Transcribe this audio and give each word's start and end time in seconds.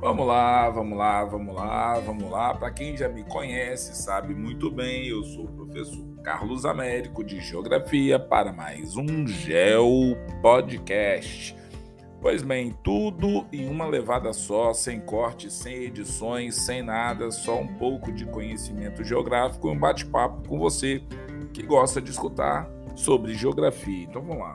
Vamos 0.00 0.26
lá, 0.26 0.70
vamos 0.70 0.96
lá, 0.96 1.24
vamos 1.26 1.54
lá, 1.54 2.00
vamos 2.00 2.30
lá. 2.30 2.54
Para 2.54 2.70
quem 2.70 2.96
já 2.96 3.06
me 3.06 3.22
conhece, 3.22 3.94
sabe 3.94 4.34
muito 4.34 4.70
bem, 4.70 5.06
eu 5.08 5.22
sou 5.22 5.44
o 5.44 5.52
professor 5.52 6.02
Carlos 6.24 6.64
Américo 6.64 7.22
de 7.22 7.38
Geografia 7.38 8.18
para 8.18 8.50
mais 8.50 8.96
um 8.96 9.26
Geo 9.26 10.16
Podcast. 10.40 11.54
Pois 12.18 12.42
bem, 12.42 12.74
tudo 12.82 13.44
em 13.52 13.68
uma 13.68 13.84
levada 13.84 14.32
só, 14.32 14.72
sem 14.72 15.00
cortes, 15.00 15.52
sem 15.52 15.84
edições, 15.84 16.54
sem 16.54 16.82
nada, 16.82 17.30
só 17.30 17.60
um 17.60 17.68
pouco 17.74 18.10
de 18.10 18.24
conhecimento 18.24 19.04
geográfico 19.04 19.68
e 19.68 19.70
um 19.70 19.78
bate-papo 19.78 20.48
com 20.48 20.58
você 20.58 21.02
que 21.52 21.62
gosta 21.62 22.00
de 22.00 22.10
escutar 22.10 22.70
sobre 22.96 23.34
geografia. 23.34 24.04
Então 24.04 24.22
vamos 24.22 24.38
lá. 24.38 24.54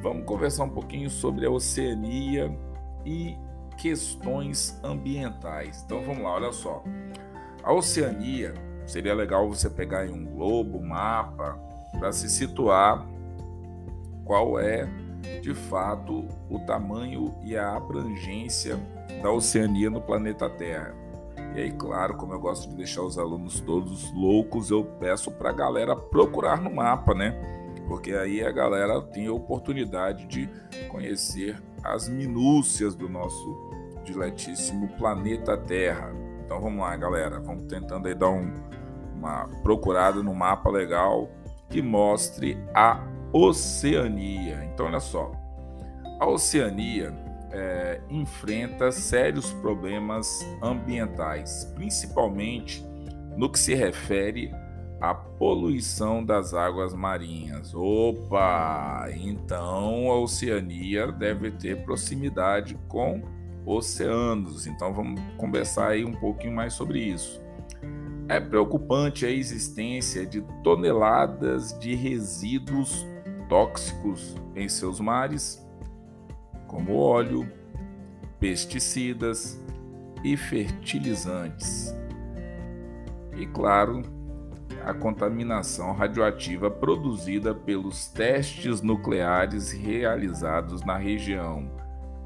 Vamos 0.00 0.24
conversar 0.24 0.64
um 0.64 0.70
pouquinho 0.70 1.10
sobre 1.10 1.44
a 1.44 1.50
Oceania 1.50 2.58
e 3.04 3.36
questões 3.76 4.78
ambientais. 4.82 5.82
Então 5.84 6.02
vamos 6.02 6.22
lá, 6.22 6.34
olha 6.34 6.52
só. 6.52 6.82
A 7.62 7.72
Oceania 7.72 8.54
seria 8.86 9.14
legal 9.14 9.48
você 9.48 9.68
pegar 9.68 10.06
em 10.06 10.12
um 10.12 10.24
globo, 10.24 10.80
mapa, 10.80 11.58
para 11.98 12.12
se 12.12 12.28
situar 12.28 13.06
qual 14.24 14.58
é 14.58 14.88
de 15.40 15.54
fato 15.54 16.26
o 16.48 16.58
tamanho 16.60 17.34
e 17.42 17.56
a 17.56 17.76
abrangência 17.76 18.78
da 19.22 19.30
Oceania 19.30 19.90
no 19.90 20.00
planeta 20.00 20.48
Terra. 20.48 20.94
E 21.54 21.60
aí, 21.60 21.72
claro, 21.72 22.16
como 22.16 22.34
eu 22.34 22.40
gosto 22.40 22.68
de 22.68 22.76
deixar 22.76 23.02
os 23.02 23.18
alunos 23.18 23.60
todos 23.60 24.12
loucos, 24.12 24.70
eu 24.70 24.84
peço 24.84 25.30
para 25.30 25.50
a 25.50 25.52
galera 25.52 25.96
procurar 25.96 26.60
no 26.60 26.70
mapa, 26.70 27.14
né? 27.14 27.34
Porque 27.88 28.12
aí 28.12 28.44
a 28.44 28.50
galera 28.50 29.00
tem 29.00 29.26
a 29.26 29.32
oportunidade 29.32 30.26
de 30.26 30.48
conhecer 30.88 31.56
as 31.92 32.08
minúcias 32.08 32.94
do 32.94 33.08
nosso 33.08 33.70
diletíssimo 34.04 34.88
planeta 34.96 35.56
Terra. 35.56 36.12
Então 36.44 36.60
vamos 36.60 36.80
lá, 36.80 36.96
galera, 36.96 37.40
vamos 37.40 37.66
tentando 37.66 38.06
aí 38.06 38.14
dar 38.14 38.30
um, 38.30 38.52
uma 39.14 39.48
procurada 39.62 40.22
no 40.22 40.34
mapa 40.34 40.70
legal 40.70 41.28
que 41.68 41.82
mostre 41.82 42.56
a 42.74 43.04
Oceania. 43.32 44.64
Então 44.72 44.86
olha 44.86 45.00
só, 45.00 45.32
a 46.20 46.26
Oceania 46.26 47.12
é, 47.50 48.00
enfrenta 48.08 48.92
sérios 48.92 49.52
problemas 49.54 50.46
ambientais, 50.62 51.64
principalmente 51.74 52.86
no 53.36 53.50
que 53.50 53.58
se 53.58 53.74
refere 53.74 54.54
à 55.00 55.14
poluição 55.14 56.24
das 56.24 56.54
águas 56.54 56.94
marinhas. 56.94 57.74
Opa! 57.74 59.08
Então 59.14 60.10
a 60.10 60.18
Oceania 60.18 61.12
deve 61.12 61.50
ter 61.50 61.84
proximidade 61.84 62.78
com 62.88 63.22
oceanos. 63.64 64.66
Então 64.66 64.94
vamos 64.94 65.20
conversar 65.36 65.88
aí 65.88 66.04
um 66.04 66.14
pouquinho 66.14 66.54
mais 66.54 66.72
sobre 66.72 67.00
isso. 67.00 67.40
É 68.28 68.40
preocupante 68.40 69.24
a 69.24 69.30
existência 69.30 70.26
de 70.26 70.42
toneladas 70.62 71.78
de 71.78 71.94
resíduos 71.94 73.06
tóxicos 73.48 74.34
em 74.54 74.68
seus 74.68 74.98
mares, 74.98 75.64
como 76.66 76.96
óleo, 76.96 77.48
pesticidas 78.40 79.62
e 80.24 80.36
fertilizantes. 80.36 81.94
E 83.36 83.46
claro, 83.46 84.02
a 84.86 84.94
contaminação 84.94 85.92
radioativa 85.92 86.70
produzida 86.70 87.54
pelos 87.54 88.06
testes 88.08 88.80
nucleares 88.80 89.72
realizados 89.72 90.82
na 90.84 90.96
região 90.96 91.68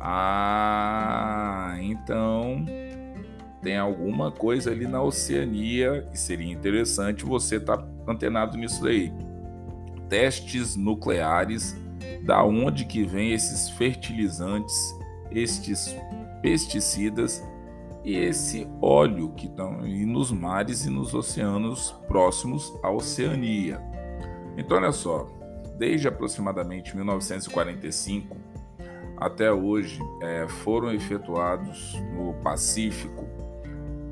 ah, 0.03 1.77
então 1.83 2.65
tem 3.61 3.77
alguma 3.77 4.33
coisa 4.33 4.71
ali 4.71 4.87
na 4.87 5.03
Oceania 5.03 6.09
e 6.11 6.17
seria 6.17 6.51
interessante 6.51 7.23
você 7.23 7.57
estar 7.57 7.77
tá 7.77 7.87
antenado 8.09 8.57
nisso 8.57 8.87
aí. 8.87 9.13
Testes 10.09 10.75
nucleares, 10.75 11.77
da 12.25 12.43
onde 12.43 12.87
que 12.87 13.05
vem 13.05 13.33
esses 13.33 13.69
fertilizantes, 13.71 14.75
estes 15.31 15.95
pesticidas 16.41 17.45
e 18.05 18.17
esse 18.17 18.69
óleo 18.81 19.33
que 19.35 19.47
estão 19.47 19.83
nos 19.83 20.31
mares 20.31 20.87
e 20.87 20.91
nos 20.91 21.15
oceanos 21.15 21.93
próximos 22.09 22.73
à 22.83 22.91
Oceania. 22.91 23.81
Então 24.57 24.77
olha 24.77 24.93
só, 24.93 25.27
desde 25.79 26.09
aproximadamente 26.09 26.97
1945 26.97 28.37
até 29.17 29.53
hoje 29.53 30.01
é, 30.23 30.49
foram 30.49 30.93
efetuados 30.93 31.95
no 32.15 32.33
Pacífico 32.43 33.27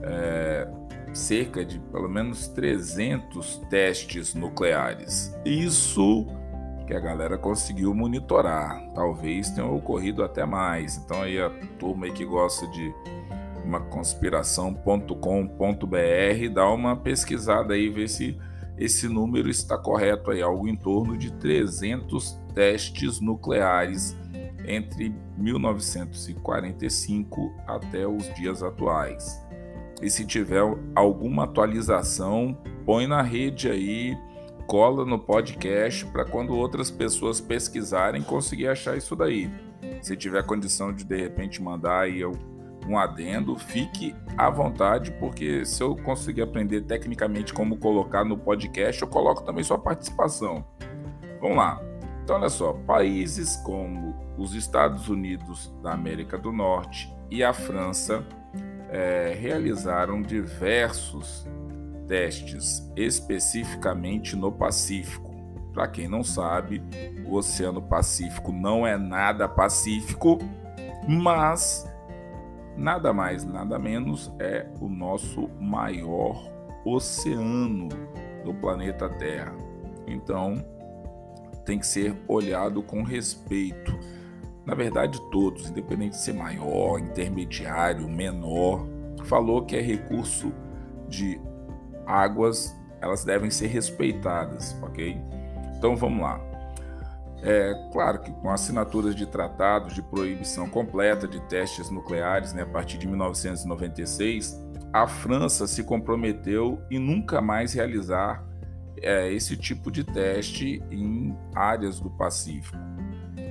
é, 0.03 0.69
cerca 1.15 1.65
de 1.65 1.79
pelo 1.79 2.09
menos 2.09 2.49
300 2.49 3.57
testes 3.71 4.35
nucleares. 4.35 5.35
Isso 5.45 6.27
que 6.87 6.95
a 6.95 7.01
galera 7.01 7.37
conseguiu 7.37 7.95
monitorar. 7.95 8.83
Talvez 8.95 9.51
tenha 9.51 9.67
ocorrido 9.67 10.23
até 10.23 10.45
mais. 10.47 10.97
Então 10.97 11.23
aí 11.23 11.41
a 11.41 11.51
turma 11.79 12.07
aí 12.07 12.13
que 12.13 12.25
gosta 12.25 12.67
de 12.69 12.95
uma 13.69 13.81
conspiração.com.br 13.81 16.53
dá 16.53 16.71
uma 16.71 16.97
pesquisada 16.97 17.75
aí 17.75 17.91
ver 17.91 18.09
se 18.09 18.39
esse 18.79 19.07
número 19.07 19.51
está 19.51 19.77
correto 19.77 20.31
aí, 20.31 20.41
algo 20.41 20.67
em 20.69 20.77
torno 20.77 21.19
de 21.19 21.31
300 21.35 22.41
testes 22.55 23.21
nucleares 23.21 24.17
entre 24.65 25.15
1945 25.37 27.55
até 27.67 28.07
os 28.07 28.33
dias 28.35 28.63
atuais. 28.63 29.39
E 30.01 30.09
se 30.09 30.25
tiver 30.25 30.63
alguma 30.95 31.45
atualização, 31.45 32.57
põe 32.87 33.07
na 33.07 33.21
rede 33.21 33.69
aí, 33.69 34.17
cola 34.67 35.05
no 35.05 35.19
podcast 35.19 36.07
para 36.07 36.25
quando 36.25 36.57
outras 36.57 36.91
pessoas 36.91 37.39
pesquisarem 37.41 38.23
conseguir 38.23 38.69
achar 38.69 38.97
isso 38.97 39.15
daí. 39.15 39.51
Se 40.01 40.17
tiver 40.17 40.43
condição 40.47 40.91
de 40.93 41.05
de 41.05 41.17
repente 41.17 41.61
mandar 41.61 42.03
aí 42.03 42.23
um 42.89 42.99
adendo, 42.99 43.59
fique 43.59 44.15
à 44.37 44.49
vontade, 44.49 45.13
porque 45.13 45.65
se 45.65 45.83
eu 45.83 45.95
conseguir 45.97 46.43
aprender 46.43 46.83
tecnicamente 46.83 47.53
como 47.53 47.77
colocar 47.77 48.25
no 48.25 48.37
podcast, 48.37 49.03
eu 49.03 49.09
coloco 49.09 49.43
também 49.43 49.63
sua 49.63 49.79
participação. 49.79 50.65
Vamos 51.41 51.57
lá. 51.57 51.81
Então, 52.25 52.37
olha 52.37 52.49
só, 52.49 52.73
países 52.73 53.57
como 53.57 54.15
os 54.37 54.55
Estados 54.55 55.09
Unidos 55.09 55.73
da 55.83 55.93
América 55.93 56.37
do 56.37 56.53
Norte 56.53 57.13
e 57.31 57.43
a 57.43 57.53
França 57.53 58.25
é, 58.91 59.37
realizaram 59.39 60.21
diversos 60.23 61.47
testes, 62.07 62.91
especificamente 62.97 64.35
no 64.35 64.51
Pacífico. 64.51 65.29
Para 65.73 65.87
quem 65.87 66.09
não 66.09 66.25
sabe, 66.25 66.83
o 67.27 67.37
Oceano 67.37 67.81
Pacífico 67.81 68.51
não 68.51 68.87
é 68.87 68.97
nada 68.97 69.49
pacífico, 69.49 70.39
mas 71.07 71.87
nada 72.79 73.13
mais, 73.13 73.45
nada 73.45 73.79
menos 73.79 74.33
é 74.39 74.67
o 74.81 74.89
nosso 74.89 75.49
maior 75.61 76.51
oceano 76.85 77.89
do 78.45 78.55
planeta 78.55 79.09
Terra. 79.09 79.55
Então, 80.07 80.65
tem 81.67 81.79
que 81.79 81.87
ser 81.87 82.17
olhado 82.29 82.83
com 82.83 83.03
respeito. 83.03 83.99
Na 84.65 84.75
verdade, 84.75 85.21
todos, 85.31 85.69
independente 85.69 86.13
de 86.13 86.23
ser 86.23 86.35
maior, 86.35 86.99
intermediário, 86.99 88.09
menor, 88.09 88.87
falou 89.25 89.65
que 89.65 89.77
é 89.77 89.81
recurso 89.81 90.53
de 91.09 91.41
águas, 92.07 92.75
elas 93.01 93.25
devem 93.25 93.51
ser 93.51 93.67
respeitadas, 93.67 94.77
ok? 94.83 95.21
Então 95.77 95.97
vamos 95.97 96.23
lá. 96.23 96.48
É 97.43 97.73
claro 97.93 98.21
que 98.21 98.33
com 98.33 98.51
assinaturas 98.51 99.15
de 99.15 99.25
tratados 99.25 99.95
de 99.95 100.03
proibição 100.03 100.69
completa 100.69 101.29
de 101.29 101.41
testes 101.43 101.89
nucleares, 101.89 102.53
né, 102.53 102.63
a 102.63 102.67
partir 102.67 102.99
de 102.99 103.07
1996, 103.07 104.59
a 104.93 105.07
França 105.07 105.67
se 105.67 105.85
comprometeu 105.85 106.83
em 106.91 106.99
nunca 106.99 107.41
mais 107.41 107.73
realizar 107.73 108.45
é, 109.01 109.33
esse 109.33 109.57
tipo 109.57 109.91
de 109.91 110.03
teste 110.03 110.83
em 110.91 111.37
áreas 111.55 112.01
do 112.01 112.11
Pacífico. 112.11 112.77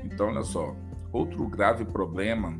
Então, 0.03 0.27
olha 0.27 0.43
só, 0.43 0.75
outro 1.11 1.47
grave 1.47 1.85
problema 1.85 2.59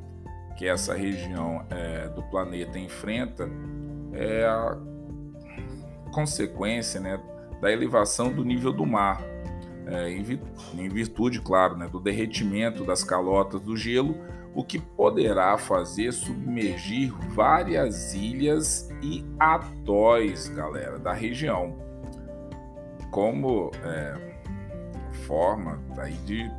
que 0.55 0.67
essa 0.67 0.93
região 0.93 1.65
é, 1.69 2.07
do 2.09 2.23
planeta 2.23 2.79
enfrenta 2.79 3.49
é 4.13 4.45
a 4.45 4.77
consequência 6.11 6.99
né, 6.99 7.19
da 7.61 7.71
elevação 7.71 8.31
do 8.31 8.43
nível 8.43 8.71
do 8.71 8.85
mar, 8.85 9.21
é, 9.87 10.09
em 10.11 10.89
virtude, 10.89 11.41
claro, 11.41 11.77
né, 11.77 11.87
do 11.87 11.99
derretimento 11.99 12.83
das 12.83 13.03
calotas 13.03 13.61
do 13.61 13.75
gelo, 13.75 14.15
o 14.53 14.63
que 14.63 14.79
poderá 14.79 15.57
fazer 15.57 16.11
submergir 16.11 17.13
várias 17.29 18.13
ilhas 18.13 18.89
e 19.01 19.23
atóis, 19.39 20.47
galera, 20.49 20.97
da 20.97 21.13
região 21.13 21.87
como 23.11 23.71
é, 23.83 24.15
forma 25.25 25.79
aí 25.97 26.13
de 26.25 26.49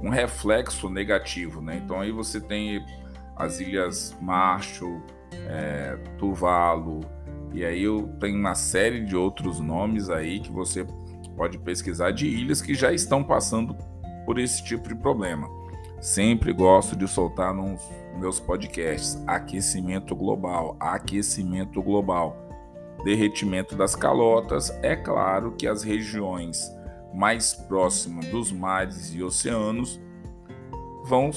um 0.00 0.08
reflexo 0.08 0.88
negativo, 0.88 1.60
né? 1.60 1.80
Então 1.82 2.00
aí 2.00 2.12
você 2.12 2.40
tem 2.40 2.84
as 3.34 3.60
ilhas 3.60 4.16
Marshall, 4.20 5.02
é, 5.32 5.96
Tuvalu, 6.18 7.00
e 7.52 7.64
aí 7.64 7.84
tenho 8.20 8.38
uma 8.38 8.54
série 8.54 9.00
de 9.00 9.16
outros 9.16 9.60
nomes 9.60 10.10
aí 10.10 10.40
que 10.40 10.52
você 10.52 10.86
pode 11.36 11.58
pesquisar 11.58 12.10
de 12.10 12.26
ilhas 12.26 12.62
que 12.62 12.74
já 12.74 12.92
estão 12.92 13.22
passando 13.22 13.76
por 14.24 14.38
esse 14.38 14.64
tipo 14.64 14.88
de 14.88 14.94
problema. 14.94 15.48
Sempre 16.00 16.52
gosto 16.52 16.96
de 16.96 17.06
soltar 17.06 17.54
nos 17.54 17.80
meus 18.18 18.40
podcasts 18.40 19.22
aquecimento 19.26 20.14
global, 20.14 20.76
aquecimento 20.80 21.82
global, 21.82 22.36
derretimento 23.04 23.76
das 23.76 23.94
calotas. 23.94 24.70
É 24.82 24.96
claro 24.96 25.52
que 25.52 25.66
as 25.66 25.82
regiões 25.82 26.70
mais 27.14 27.54
próximas 27.54 28.26
dos 28.26 28.52
mares 28.52 29.14
e 29.14 29.22
oceanos 29.22 30.00
vão 31.04 31.30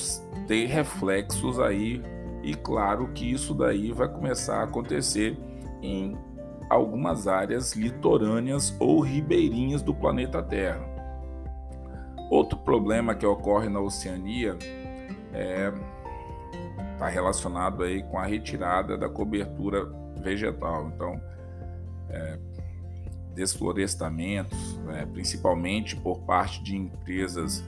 ter 0.48 0.66
reflexos 0.66 1.60
aí 1.60 2.02
e 2.44 2.56
claro 2.56 3.10
que 3.14 3.32
isso 3.32 3.54
daí 3.54 3.92
vai 3.92 4.08
começar 4.10 4.62
a 4.62 4.64
acontecer 4.64 5.38
em 5.82 6.18
algumas 6.70 7.28
áreas 7.28 7.74
litorâneas 7.74 8.76
ou 8.80 9.02
ribeirinhas 9.02 9.82
do 9.82 9.94
planeta 9.94 10.42
Terra. 10.44 10.88
Outro 12.30 12.60
problema 12.60 13.16
que 13.16 13.26
ocorre 13.26 13.70
na 13.70 13.80
Oceania 13.80 14.58
é 15.34 15.74
está 17.00 17.08
relacionado 17.08 17.82
aí 17.82 18.04
com 18.04 18.20
a 18.20 18.26
retirada 18.26 18.98
da 18.98 19.08
cobertura 19.08 19.86
vegetal. 20.22 20.92
Então, 20.94 21.22
é, 22.10 22.38
desflorestamentos, 23.34 24.78
é, 24.90 25.06
principalmente 25.06 25.96
por 25.96 26.20
parte 26.24 26.62
de 26.62 26.76
empresas 26.76 27.64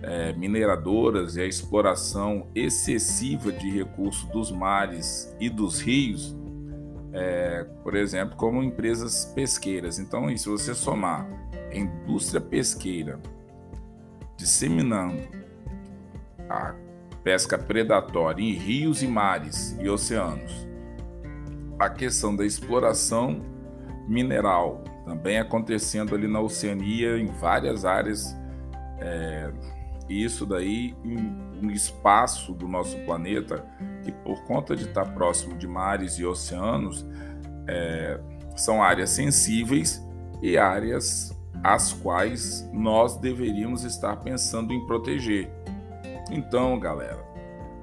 é, 0.00 0.32
mineradoras 0.34 1.34
e 1.36 1.40
a 1.40 1.44
exploração 1.44 2.46
excessiva 2.54 3.50
de 3.50 3.68
recursos 3.68 4.28
dos 4.30 4.52
mares 4.52 5.34
e 5.40 5.50
dos 5.50 5.80
rios, 5.80 6.36
é, 7.12 7.64
por 7.82 7.94
exemplo, 7.94 8.36
como 8.36 8.62
empresas 8.62 9.26
pesqueiras. 9.34 9.98
Então, 9.98 10.34
se 10.36 10.48
você 10.48 10.74
somar 10.74 11.26
a 11.70 11.76
indústria 11.76 12.40
pesqueira 12.40 13.18
disseminando 14.36 15.22
a 16.48 16.74
pesca 17.22 17.58
predatória 17.58 18.42
em 18.42 18.52
rios 18.52 19.02
e 19.02 19.06
mares 19.06 19.76
e 19.80 19.88
oceanos, 19.88 20.66
a 21.78 21.88
questão 21.90 22.34
da 22.34 22.44
exploração 22.44 23.40
mineral 24.08 24.82
também 25.04 25.38
acontecendo 25.38 26.14
ali 26.14 26.28
na 26.28 26.40
Oceania, 26.40 27.18
em 27.18 27.26
várias 27.26 27.84
áreas, 27.84 28.36
é, 29.00 29.50
isso 30.08 30.46
daí 30.46 30.94
um 31.04 31.70
espaço 31.70 32.52
do 32.52 32.66
nosso 32.66 32.96
planeta 33.00 33.64
que, 34.02 34.12
por 34.12 34.42
conta 34.44 34.74
de 34.74 34.84
estar 34.84 35.04
próximo 35.12 35.56
de 35.56 35.66
mares 35.66 36.18
e 36.18 36.24
oceanos, 36.24 37.06
é, 37.66 38.18
são 38.56 38.82
áreas 38.82 39.10
sensíveis 39.10 40.02
e 40.40 40.56
áreas 40.56 41.36
as 41.62 41.92
quais 41.92 42.68
nós 42.72 43.16
deveríamos 43.16 43.84
estar 43.84 44.16
pensando 44.16 44.72
em 44.72 44.86
proteger. 44.86 45.50
Então, 46.30 46.78
galera, 46.78 47.27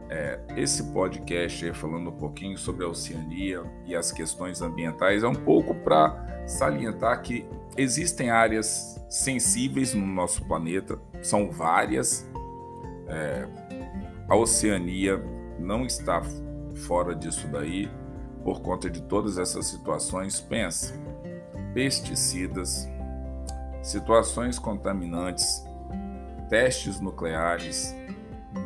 é, 0.09 0.39
esse 0.55 0.83
podcast 0.91 1.73
falando 1.73 2.09
um 2.09 2.17
pouquinho 2.17 2.57
sobre 2.57 2.85
a 2.85 2.87
Oceania 2.87 3.63
e 3.85 3.95
as 3.95 4.11
questões 4.11 4.61
ambientais 4.61 5.23
é 5.23 5.27
um 5.27 5.35
pouco 5.35 5.73
para 5.73 6.43
salientar 6.45 7.21
que 7.21 7.45
existem 7.75 8.29
áreas 8.29 9.03
sensíveis 9.09 9.93
no 9.93 10.05
nosso 10.05 10.45
planeta, 10.45 10.99
são 11.21 11.49
várias. 11.49 12.29
É, 13.07 13.47
a 14.27 14.35
Oceania 14.35 15.23
não 15.59 15.85
está 15.85 16.21
fora 16.87 17.15
disso 17.15 17.47
daí 17.47 17.89
por 18.43 18.61
conta 18.61 18.89
de 18.89 19.01
todas 19.01 19.37
essas 19.37 19.65
situações. 19.65 20.39
Pense, 20.39 20.93
pesticidas, 21.73 22.87
situações 23.81 24.59
contaminantes, 24.59 25.63
testes 26.49 26.99
nucleares, 26.99 27.95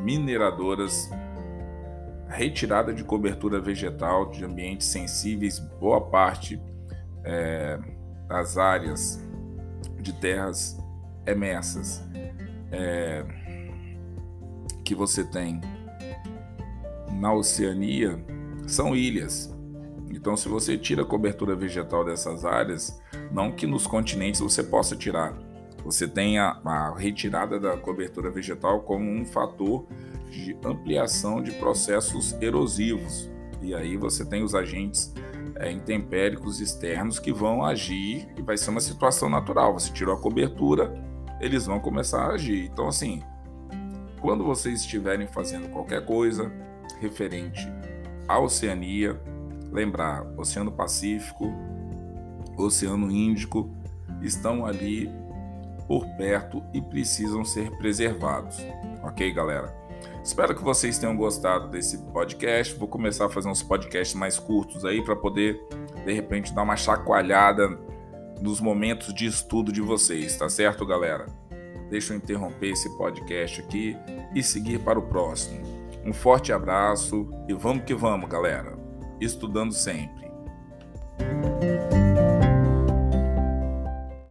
mineradoras, 0.01 1.09
retirada 2.29 2.93
de 2.93 3.03
cobertura 3.03 3.59
vegetal 3.59 4.29
de 4.29 4.45
ambientes 4.45 4.87
sensíveis, 4.87 5.59
boa 5.59 5.99
parte 5.99 6.61
é, 7.23 7.79
das 8.27 8.57
áreas 8.57 9.21
de 9.99 10.13
terras 10.13 10.77
emersas 11.25 12.03
é, 12.71 13.25
que 14.83 14.95
você 14.95 15.23
tem 15.23 15.59
na 17.19 17.33
Oceania 17.33 18.23
são 18.67 18.95
ilhas. 18.95 19.53
Então, 20.11 20.37
se 20.37 20.47
você 20.47 20.77
tira 20.77 21.01
a 21.01 21.05
cobertura 21.05 21.55
vegetal 21.55 22.05
dessas 22.05 22.45
áreas, 22.45 22.99
não 23.31 23.51
que 23.51 23.67
nos 23.67 23.85
continentes 23.85 24.39
você 24.39 24.63
possa 24.63 24.95
tirar, 24.95 25.37
você 25.83 26.07
tem 26.07 26.39
a, 26.39 26.59
a 26.63 26.95
retirada 26.97 27.59
da 27.59 27.77
cobertura 27.77 28.29
vegetal 28.29 28.81
como 28.81 29.09
um 29.09 29.25
fator 29.25 29.85
de 30.29 30.57
ampliação 30.63 31.41
de 31.41 31.51
processos 31.53 32.33
erosivos. 32.41 33.29
E 33.61 33.73
aí 33.73 33.97
você 33.97 34.23
tem 34.23 34.43
os 34.43 34.55
agentes 34.55 35.13
é, 35.55 35.71
intempéricos 35.71 36.61
externos 36.61 37.19
que 37.19 37.33
vão 37.33 37.63
agir 37.63 38.27
e 38.37 38.41
vai 38.41 38.57
ser 38.57 38.69
uma 38.69 38.79
situação 38.79 39.29
natural. 39.29 39.73
Você 39.73 39.91
tirou 39.91 40.15
a 40.15 40.19
cobertura, 40.19 40.93
eles 41.41 41.65
vão 41.65 41.79
começar 41.79 42.23
a 42.23 42.33
agir. 42.33 42.69
Então, 42.71 42.87
assim, 42.87 43.21
quando 44.21 44.43
vocês 44.43 44.81
estiverem 44.81 45.27
fazendo 45.27 45.69
qualquer 45.69 46.05
coisa 46.05 46.51
referente 46.99 47.67
à 48.27 48.39
Oceania, 48.39 49.19
lembrar: 49.71 50.25
Oceano 50.37 50.71
Pacífico, 50.71 51.53
Oceano 52.57 53.11
Índico 53.11 53.69
estão 54.21 54.65
ali 54.65 55.09
por 55.87 56.05
perto 56.17 56.63
e 56.73 56.81
precisam 56.81 57.43
ser 57.43 57.71
preservados. 57.77 58.57
Ok, 59.03 59.31
galera? 59.33 59.73
Espero 60.23 60.55
que 60.55 60.63
vocês 60.63 60.97
tenham 60.97 61.15
gostado 61.15 61.69
desse 61.69 61.97
podcast. 62.11 62.75
Vou 62.75 62.87
começar 62.87 63.25
a 63.25 63.29
fazer 63.29 63.49
uns 63.49 63.63
podcasts 63.63 64.15
mais 64.15 64.37
curtos 64.37 64.85
aí 64.85 65.03
para 65.03 65.15
poder, 65.15 65.59
de 66.05 66.13
repente, 66.13 66.53
dar 66.53 66.63
uma 66.63 66.75
chacoalhada 66.75 67.67
nos 68.41 68.59
momentos 68.59 69.13
de 69.13 69.25
estudo 69.25 69.71
de 69.71 69.81
vocês, 69.81 70.37
tá 70.37 70.49
certo, 70.49 70.85
galera? 70.85 71.27
Deixa 71.89 72.13
eu 72.13 72.17
interromper 72.17 72.71
esse 72.71 72.89
podcast 72.97 73.61
aqui 73.61 73.97
e 74.33 74.43
seguir 74.43 74.79
para 74.79 74.99
o 74.99 75.01
próximo. 75.01 75.61
Um 76.05 76.13
forte 76.13 76.53
abraço 76.53 77.27
e 77.47 77.53
vamos 77.53 77.83
que 77.83 77.93
vamos, 77.93 78.29
galera. 78.29 78.77
Estudando 79.19 79.73
sempre. 79.73 80.28